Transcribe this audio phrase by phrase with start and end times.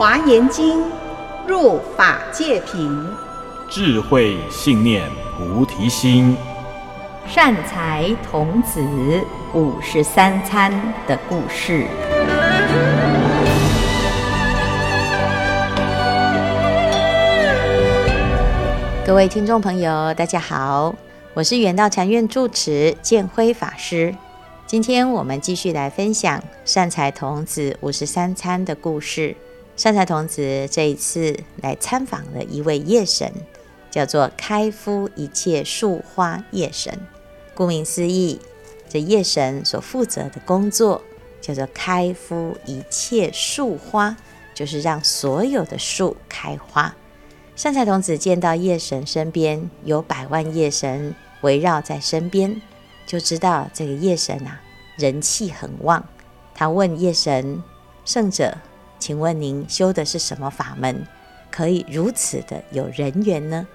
[0.00, 0.82] 华严经，
[1.46, 3.06] 入法界品，
[3.68, 6.34] 智慧信念菩提心，
[7.28, 8.80] 善财童子
[9.52, 10.72] 五十三参
[11.06, 11.84] 的故事。
[19.04, 20.94] 各位听众朋友，大家好，
[21.34, 24.14] 我是圆道禅院住持建辉法师。
[24.66, 29.36] 今天我们继续来分享善财童子五十三参的故事。
[29.80, 33.32] 善财童子这一次来参访了一位夜神，
[33.90, 37.00] 叫做开敷一切树花夜神。
[37.54, 38.38] 顾名思义，
[38.90, 41.00] 这夜神所负责的工作
[41.40, 44.14] 叫做开敷一切树花，
[44.52, 46.94] 就是让所有的树开花。
[47.56, 52.60] 善财童子见到夜神身边有百万夜神围绕在身边。
[53.06, 54.60] 就知道这个夜神啊，
[54.98, 56.04] 人气很旺。
[56.54, 57.62] 他问夜神
[58.04, 58.58] ：“圣者，
[59.00, 61.04] 请问您修的是什么法门，
[61.50, 63.66] 可以如此的有人缘呢？”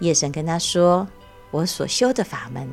[0.00, 1.06] 夜神跟他说
[1.52, 2.68] ：“我所修的法门，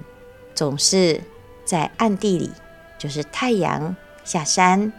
[0.56, 1.22] 总是
[1.66, 2.52] 在暗地里，
[2.98, 4.92] 就是太阳下山、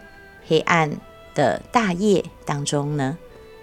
[0.47, 0.89] 黑暗
[1.33, 3.17] 的大夜当中呢，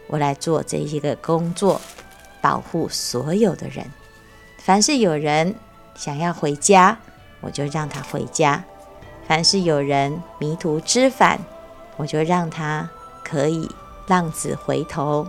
[0.08, 1.80] 我来做这一个工作，
[2.42, 3.86] 保护所有的人。
[4.58, 5.54] 凡是有人
[5.94, 6.98] 想要回家。”
[7.42, 8.64] 我就让他回家。
[9.28, 11.38] 凡是有人迷途知返，
[11.96, 12.90] 我就让他
[13.28, 13.68] 可以
[14.06, 15.26] 浪子回头。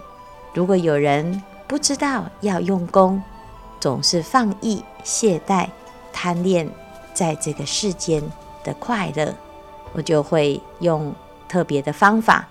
[0.54, 3.22] 如果有人不知道要用功，
[3.80, 5.68] 总是放逸懈怠、
[6.14, 6.70] 贪恋
[7.14, 8.22] 在这个世间
[8.64, 9.34] 的快乐，
[9.94, 11.14] 我就会用
[11.50, 12.48] 特别的方法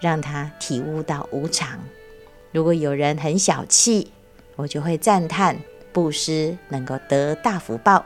[0.00, 1.78] 让他体悟到无常。
[2.52, 4.12] 如果有人很小气，
[4.56, 5.56] 我就会赞叹
[5.92, 8.04] 布施能够得大福报。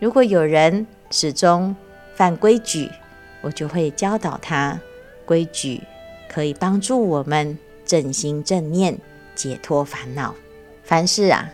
[0.00, 1.74] 如果有人始终
[2.16, 2.90] 犯规矩，
[3.40, 4.78] 我就会教导他，
[5.24, 5.80] 规矩
[6.32, 8.98] 可以帮助我们正心正念，
[9.34, 10.34] 解脱烦恼。
[10.82, 11.50] 凡事啊，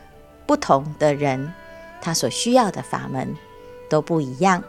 [0.46, 1.52] 不同的人，
[2.00, 3.34] 他所需要的法门
[3.88, 4.62] 都不一样。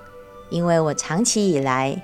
[0.50, 2.01] 因为我长期以来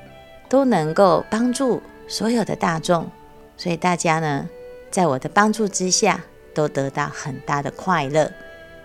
[0.47, 3.09] 都能够帮助所有的大众，
[3.57, 4.47] 所以大家呢，
[4.91, 6.21] 在我的帮助之下，
[6.53, 8.31] 都得到很大的快乐。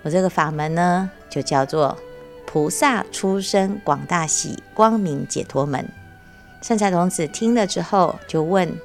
[0.03, 1.97] 我这个法门呢，就叫做。
[2.47, 5.89] 菩萨出生广大喜光明解脱门，
[6.61, 8.77] 善财童子听了之后就问：“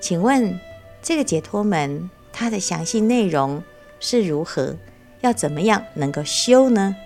[0.00, 0.58] 请问
[1.02, 3.62] 这个解脱门它的详细内容
[4.00, 4.76] 是如何？
[5.20, 6.96] 要怎么样能够修呢？”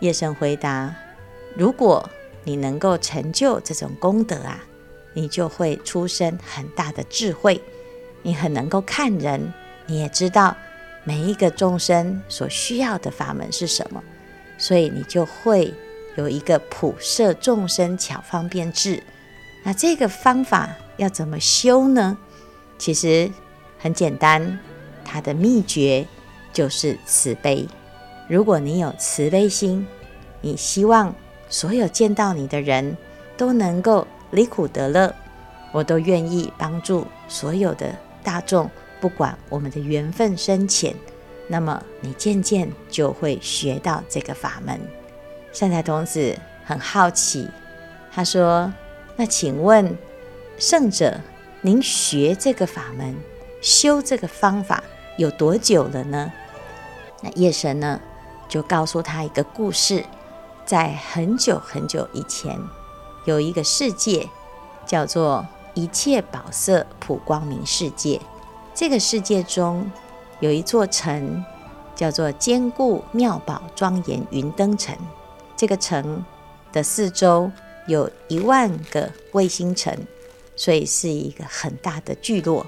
[0.00, 0.96] 夜神回答
[1.54, 2.08] ：“如果
[2.44, 4.64] 你能够成就这种功德啊，
[5.12, 7.60] 你就会出生很大的智慧，
[8.22, 9.52] 你很能够看人，
[9.86, 10.56] 你也知道
[11.04, 14.02] 每一个众生所需要的法门是什么。”
[14.56, 15.72] 所以你就会
[16.16, 19.02] 有一个普摄众生巧方便智。
[19.64, 22.16] 那这个方法要怎么修呢？
[22.80, 23.30] 其实
[23.78, 24.58] 很简单，
[25.04, 26.06] 它的秘诀
[26.50, 27.68] 就是慈悲。
[28.26, 29.86] 如果你有慈悲心，
[30.40, 31.14] 你希望
[31.50, 32.96] 所有见到你的人
[33.36, 35.14] 都能够离苦得乐，
[35.72, 40.96] 我都愿意帮助所有的大众，不管我们的缘分深浅。
[41.46, 44.80] 那么你渐渐就会学到这个法门。
[45.52, 47.46] 善财童子很好奇，
[48.10, 48.72] 他说
[49.16, 49.94] ：“那请问
[50.56, 51.20] 圣者，
[51.62, 53.16] 您学这个法门、
[53.60, 54.82] 修这个方法
[55.18, 56.32] 有多久了呢？”
[57.22, 58.00] 那夜神呢，
[58.48, 60.04] 就告诉他一个故事：
[60.64, 62.58] 在很久很久以前，
[63.26, 64.26] 有一个世界
[64.86, 68.20] 叫做一切宝色普光明世界。
[68.74, 69.90] 这个世界中，
[70.40, 71.44] 有一座城，
[71.94, 74.96] 叫做坚固妙宝庄严云灯城。
[75.54, 76.24] 这个城
[76.72, 77.52] 的四周
[77.86, 79.94] 有一万个卫星城，
[80.60, 82.66] 所以是一个很大的聚落。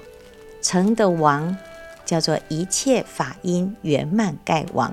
[0.63, 1.55] 城的王
[2.03, 4.91] 叫做一切法音圆满盖王，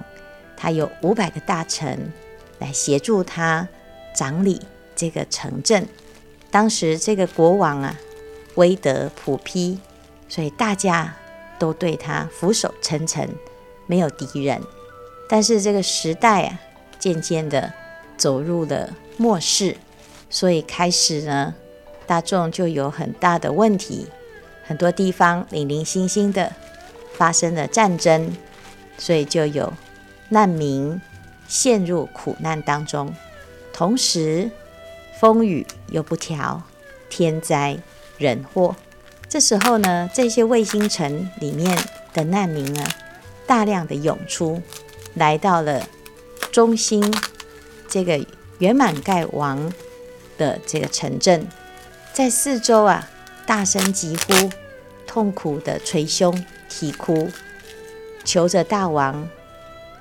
[0.54, 2.12] 他有五百个大臣
[2.58, 3.66] 来协助他
[4.14, 4.60] 掌理
[4.94, 5.88] 这个城镇。
[6.50, 7.98] 当时这个国王啊，
[8.56, 9.78] 威德普披，
[10.28, 11.16] 所以大家。
[11.60, 13.28] 都对他俯首称臣，
[13.86, 14.62] 没有敌人。
[15.28, 16.58] 但是这个时代啊，
[16.98, 17.70] 渐渐的
[18.16, 19.76] 走入了末世，
[20.30, 21.54] 所以开始呢，
[22.10, 24.08] 大众就有很大的问题，
[24.64, 26.52] 很多地方零零星星的
[27.12, 28.32] 发生了战争，
[28.98, 29.72] 所以就有
[30.30, 31.00] 难民
[31.46, 33.14] 陷入苦难当中。
[33.72, 34.50] 同时，
[35.20, 36.60] 风雨又不调，
[37.08, 37.78] 天灾
[38.18, 38.74] 人祸。
[39.28, 41.78] 这时候呢，这些卫星城里面
[42.12, 42.88] 的难民啊，
[43.46, 44.60] 大量的涌出，
[45.14, 45.86] 来到了
[46.50, 47.14] 中心
[47.88, 48.20] 这个
[48.58, 49.72] 圆满盖王
[50.36, 51.46] 的这个城镇，
[52.20, 53.08] 在四周啊
[53.46, 54.50] 大声疾呼，
[55.06, 57.30] 痛苦地捶胸啼哭，
[58.24, 59.26] 求着大王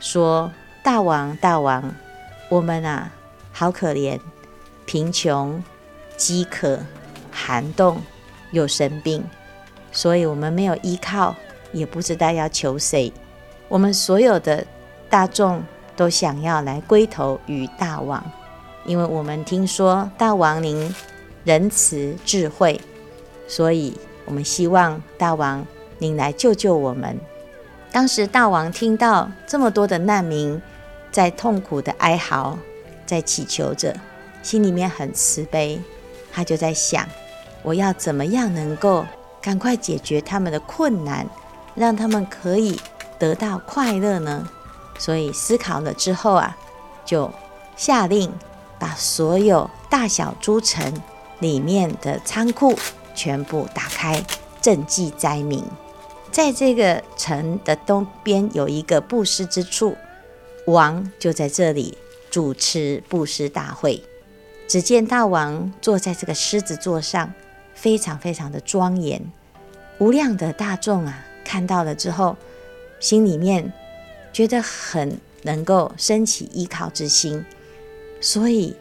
[0.01, 0.51] 说
[0.83, 1.95] ：“大王，大王，
[2.50, 3.10] 我们啊，
[3.54, 4.19] 好可怜，
[4.86, 5.63] 贫穷、
[6.18, 6.80] 饥渴、
[7.31, 8.01] 寒冻，
[8.51, 9.24] 又生病，
[9.94, 11.33] 所以我们没有依靠，
[11.72, 13.13] 也不知道要求谁。
[13.69, 14.68] 我们所有的
[15.10, 15.63] 大众
[15.95, 18.22] 都想要来归投于大王，
[18.83, 20.94] 因为我们听说大王您
[21.44, 22.80] 仁慈智慧，
[23.47, 23.97] 所以。”
[24.30, 25.65] 我们希望大王
[25.97, 27.19] 您来救救我们。
[27.91, 30.62] 当时大王听到这么多的难民
[31.12, 32.59] 在痛苦的哀嚎，
[33.07, 33.95] 在祈求着，
[34.44, 35.81] 心里面很慈悲。
[36.31, 37.07] 他就在想，
[37.63, 39.03] 我要怎么样能够
[39.41, 41.27] 赶快解决他们的困难，
[41.74, 42.80] 让他们可以
[43.18, 44.47] 得到快乐呢？
[45.00, 46.56] 所以思考了之后啊，
[47.03, 47.31] 就
[47.75, 48.31] 下令
[48.77, 50.94] 把所有大小诸城
[51.39, 52.77] 里面的仓库。
[53.15, 54.24] 全部打开，
[54.62, 55.62] 赈济灾民。
[56.31, 59.97] 在这个城的东边有一个布施之处，
[60.68, 61.97] 王就在这里
[62.31, 64.01] 主持布施大会。
[64.69, 67.33] 只见大王坐在这个狮子座上，
[67.74, 69.21] 非常非常的庄严。
[69.97, 72.38] 无量的大众啊，看到了之后，
[73.01, 73.74] 心里面
[74.31, 77.44] 觉得很能够升起依靠之心，
[78.21, 78.77] 所以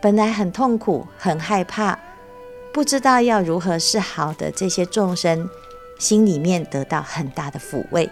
[0.00, 1.98] 本来很痛苦、很害怕。
[2.72, 5.48] 不知道要如何是好的，这些众生
[5.98, 8.08] 心里面得到很大的抚慰，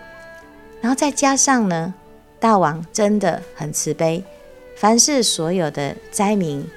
[0.80, 1.94] 然后再加上呢，
[2.40, 4.24] 大王真的很慈悲，
[4.76, 6.68] 凡是所有的灾民，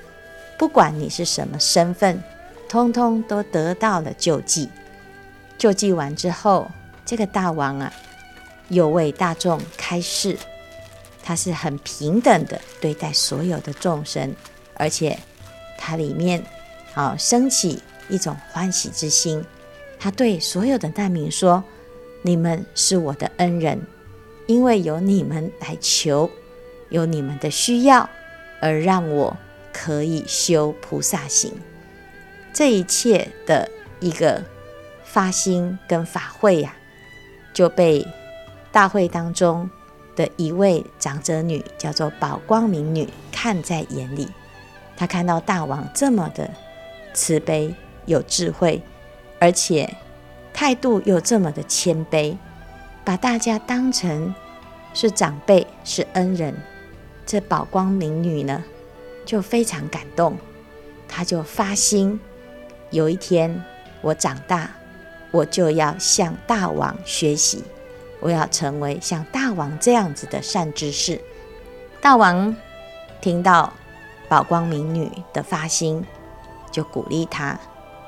[0.58, 2.22] 不管你是什么身份，
[2.68, 4.70] 通通都得到了救济。
[5.58, 6.70] 救济完之后，
[7.06, 7.92] 这个大王啊，
[8.68, 10.38] 又为大众开示，
[11.24, 14.36] 他是很平等的对待所有的众生，
[14.80, 15.20] 而且
[15.78, 16.44] 他里面。
[16.96, 19.46] 啊，升起一种欢喜之心。
[20.00, 21.64] 他对所有的难民说
[22.24, 23.80] ：“你们是我的恩人，
[24.48, 26.30] 因为有你们来求，
[26.90, 28.10] 有你们的需要，
[28.60, 29.38] 而让我
[29.72, 31.54] 可以修菩萨行。
[32.52, 34.44] 这一切的一个
[35.06, 36.76] 发心跟法会呀、
[37.54, 38.06] 就被
[38.72, 39.70] 大会当中
[40.16, 44.28] 的一位长者女，叫做宝光明女，看在眼里。
[45.00, 46.52] 他看到大王这么的。
[47.12, 47.74] 慈悲
[48.06, 48.82] 有智慧，
[49.40, 49.96] 而且
[50.54, 52.38] 态度又这么的谦卑，
[53.04, 54.34] 把大家当成
[54.94, 56.54] 是长辈、是恩人。
[57.26, 58.64] 这宝光明女呢，
[59.26, 60.38] 就非常感动，
[61.08, 62.20] 她就发心：
[62.92, 63.64] 有一天
[64.02, 64.70] 我长大，
[65.32, 67.64] 我就要向大王学习，
[68.20, 71.20] 我要成为像大王这样子的善知识。
[72.00, 72.56] 大王
[73.20, 73.74] 听到
[74.30, 76.06] 宝光明女的发心。
[76.72, 77.60] 就鼓励他，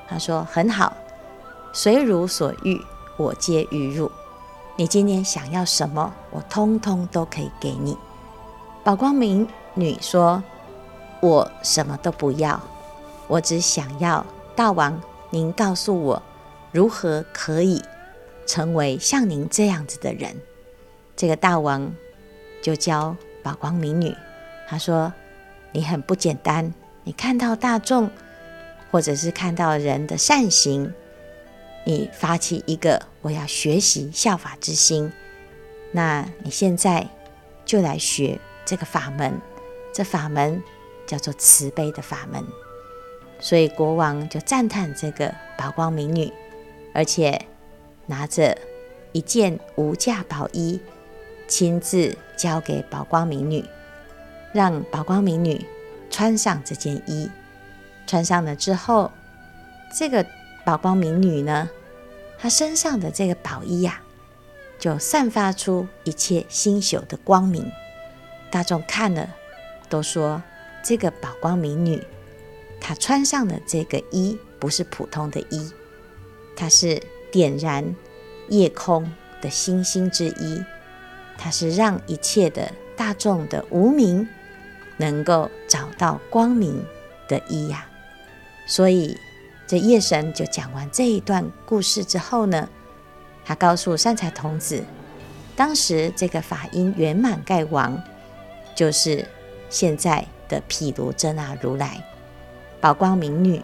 [0.08, 0.96] 他说很好，
[1.74, 2.80] 随汝所欲，
[3.18, 4.12] 我皆予汝。
[4.76, 7.98] 你今天想要什么，我通通都可以给你。
[8.84, 10.44] 宝光明女说
[11.22, 12.62] ：“我什么都不要，
[13.28, 14.24] 我只想要
[14.56, 15.02] 大王
[15.32, 16.22] 您告诉我，
[16.72, 17.84] 如何可以
[18.46, 20.40] 成为像您这样子的人。”
[21.18, 21.92] 这个大王
[22.62, 24.16] 就教宝光明女，
[24.68, 25.12] 他说
[25.72, 26.74] ：“你很不简单，
[27.04, 28.10] 你看到大众。”
[28.92, 30.94] 或者是看到人的善行，
[31.86, 35.10] 你发起一个我要学习效法之心，
[35.94, 37.08] 那你现在
[37.63, 39.40] 就来学这个法门，
[39.94, 40.62] 这法门
[41.08, 42.44] 叫做慈悲的法门。
[43.40, 46.30] 所以国王就赞叹这个宝光明女，
[46.94, 47.46] 而且
[48.08, 48.58] 拿着
[49.13, 50.82] 一件无价宝衣，
[51.48, 53.63] 亲自交给宝光明女，
[54.53, 55.65] 让宝光明女
[56.10, 57.29] 穿上这件衣。
[58.08, 59.12] 穿上了之后，
[59.96, 60.25] 这个
[60.65, 61.70] 宝光明女呢，
[62.38, 64.01] 她身上的这个宝衣呀、
[64.77, 67.72] 就散发出一切星宿的光明。
[68.50, 69.29] 大众看了
[69.88, 70.41] 都说，
[70.84, 72.03] 这个宝光明女，
[72.81, 75.72] 她穿上的这个衣不是普通的衣，
[76.55, 77.96] 它是点燃
[78.50, 80.62] 夜空的星星之衣，
[81.38, 84.27] 它是让一切的大众的无名
[85.01, 86.86] 能够找到光明
[87.27, 87.89] 的衣呀、啊。
[88.67, 89.17] 所以，
[89.67, 92.70] 这夜神就讲完这一段故事之后呢，
[93.43, 94.84] 他告诉善财童子，
[95.55, 98.01] 当时这个法音圆满盖王，
[98.75, 99.27] 就是
[99.70, 102.01] 现在的毗卢遮那如来，
[102.79, 103.62] 宝光明女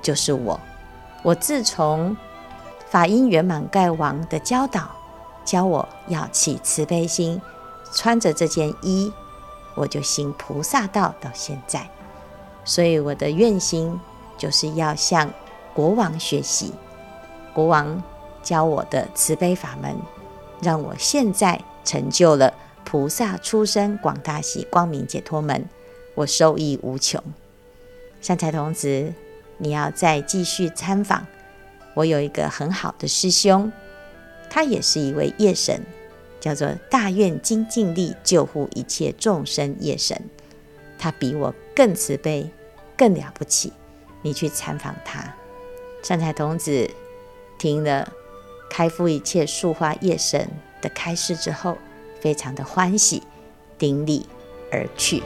[0.00, 0.58] 就是我。
[1.24, 2.16] 我自从
[2.88, 4.90] 法音圆满盖王的教导，
[5.44, 7.42] 教我要起慈悲心，
[7.92, 9.12] 穿着这件衣，
[9.78, 11.88] 我就行菩萨道到现在。
[12.64, 13.98] 所以我的愿心。
[14.40, 15.28] 就是要向
[15.74, 16.72] 国王学习，
[17.52, 18.00] 国王
[18.40, 19.96] 教我的慈悲法门，
[20.62, 22.54] 让我现在成就了
[22.84, 25.68] 菩萨出生广大喜光明解脱门，
[26.14, 27.20] 我受益无穷。
[28.20, 29.12] 善财童子，
[29.56, 31.26] 你要再继续参访。
[31.94, 33.72] 我有一个很好的师兄，
[34.48, 35.82] 他也是一位业神，
[36.40, 40.20] 叫做大愿精进力救护一切众生业神。
[40.98, 42.50] 他比我更慈悲，
[42.96, 43.72] 更了不起。
[44.22, 45.34] 你去参访他。
[46.02, 46.90] 善财童子
[47.58, 48.12] 听了
[48.70, 50.48] 开敷一切树花业神
[50.80, 51.78] 的开示之后，
[52.20, 53.22] 非常的欢喜，
[53.78, 54.26] 顶礼
[54.70, 55.22] 而去。